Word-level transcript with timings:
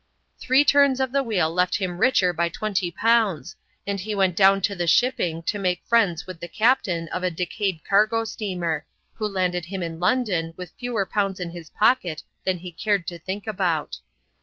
Three 0.39 0.65
turns 0.65 0.99
of 0.99 1.11
the 1.11 1.21
wheel 1.21 1.53
left 1.53 1.75
him 1.77 1.99
richer 1.99 2.33
by 2.33 2.49
twenty 2.49 2.89
pounds, 2.89 3.55
and 3.85 3.99
he 3.99 4.15
went 4.15 4.35
down 4.35 4.59
to 4.61 4.73
the 4.75 4.87
shipping 4.87 5.43
to 5.43 5.59
make 5.59 5.85
friends 5.85 6.25
with 6.25 6.39
the 6.39 6.47
captain 6.47 7.07
of 7.09 7.21
a 7.21 7.29
decayed 7.29 7.81
cargo 7.87 8.23
steamer, 8.25 8.83
who 9.13 9.27
landed 9.27 9.65
him 9.65 9.83
in 9.83 9.99
London 9.99 10.55
with 10.57 10.71
fewer 10.75 11.05
pounds 11.05 11.39
in 11.39 11.51
his 11.51 11.69
pocket 11.69 12.23
than 12.45 12.57
he 12.57 12.71
cared 12.71 13.05
to 13.05 13.19
think 13.19 13.45
about. 13.45 13.99